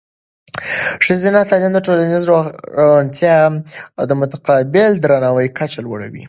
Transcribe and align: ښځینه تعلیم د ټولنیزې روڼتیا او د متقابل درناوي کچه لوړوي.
ښځینه 1.05 1.41
تعلیم 1.49 1.71
د 1.75 1.79
ټولنیزې 1.85 2.27
روڼتیا 2.79 3.35
او 3.97 4.03
د 4.09 4.11
متقابل 4.21 4.91
درناوي 5.03 5.47
کچه 5.57 5.79
لوړوي. 5.85 6.19